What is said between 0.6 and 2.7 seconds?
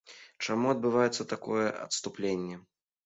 адбываецца такое адступленне?